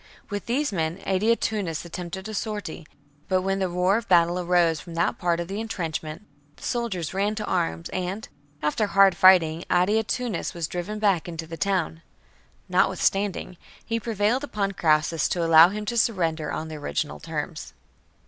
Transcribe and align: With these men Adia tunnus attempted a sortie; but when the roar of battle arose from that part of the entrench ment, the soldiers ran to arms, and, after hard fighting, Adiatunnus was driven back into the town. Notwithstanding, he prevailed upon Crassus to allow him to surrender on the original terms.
With 0.31 0.47
these 0.47 0.71
men 0.73 0.99
Adia 1.05 1.35
tunnus 1.35 1.85
attempted 1.85 2.27
a 2.27 2.33
sortie; 2.33 2.87
but 3.27 3.43
when 3.43 3.59
the 3.59 3.69
roar 3.69 3.97
of 3.97 4.07
battle 4.07 4.39
arose 4.39 4.79
from 4.79 4.95
that 4.95 5.19
part 5.19 5.39
of 5.39 5.47
the 5.47 5.61
entrench 5.61 6.01
ment, 6.01 6.23
the 6.55 6.63
soldiers 6.63 7.13
ran 7.13 7.35
to 7.35 7.45
arms, 7.45 7.87
and, 7.89 8.27
after 8.63 8.87
hard 8.87 9.15
fighting, 9.15 9.63
Adiatunnus 9.69 10.55
was 10.55 10.67
driven 10.67 10.97
back 10.97 11.27
into 11.29 11.45
the 11.45 11.55
town. 11.55 12.01
Notwithstanding, 12.67 13.57
he 13.85 13.99
prevailed 13.99 14.43
upon 14.43 14.71
Crassus 14.71 15.27
to 15.29 15.45
allow 15.45 15.69
him 15.69 15.85
to 15.85 15.97
surrender 15.99 16.51
on 16.51 16.67
the 16.67 16.77
original 16.77 17.19
terms. 17.19 17.73